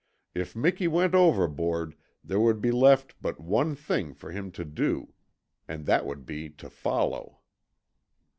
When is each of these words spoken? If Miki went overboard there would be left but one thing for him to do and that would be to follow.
If 0.33 0.55
Miki 0.55 0.87
went 0.87 1.13
overboard 1.13 1.95
there 2.23 2.39
would 2.39 2.59
be 2.59 2.71
left 2.71 3.13
but 3.21 3.39
one 3.39 3.75
thing 3.75 4.15
for 4.15 4.31
him 4.31 4.49
to 4.53 4.65
do 4.65 5.13
and 5.67 5.85
that 5.85 6.07
would 6.07 6.25
be 6.25 6.49
to 6.49 6.71
follow. 6.71 7.41